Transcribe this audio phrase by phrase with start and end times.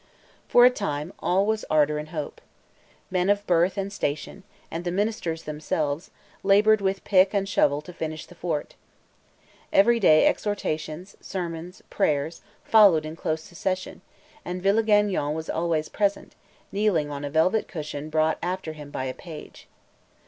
[0.47, 2.41] For a time all was ardor and hope.
[3.11, 6.09] Men of birth and station, and the ministers themselves,
[6.41, 8.73] labored with pick and shovel to finish the fort.
[9.71, 14.01] Every day exhortations, sermons, prayers, followed in close succession,
[14.43, 16.33] and Villegagnon was always present,
[16.71, 19.67] kneeling on a velvet cushion brought after him by a page.